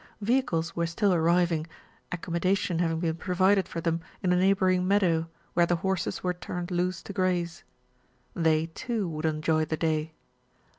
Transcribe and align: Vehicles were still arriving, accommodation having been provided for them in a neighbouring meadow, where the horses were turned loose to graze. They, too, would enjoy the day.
Vehicles 0.19 0.75
were 0.75 0.87
still 0.87 1.13
arriving, 1.13 1.67
accommodation 2.11 2.79
having 2.79 3.01
been 3.01 3.17
provided 3.17 3.67
for 3.67 3.79
them 3.81 4.01
in 4.23 4.33
a 4.33 4.35
neighbouring 4.35 4.87
meadow, 4.87 5.29
where 5.53 5.67
the 5.67 5.75
horses 5.75 6.23
were 6.23 6.33
turned 6.33 6.71
loose 6.71 7.03
to 7.03 7.13
graze. 7.13 7.63
They, 8.33 8.65
too, 8.65 9.07
would 9.07 9.25
enjoy 9.25 9.65
the 9.65 9.77
day. 9.77 10.13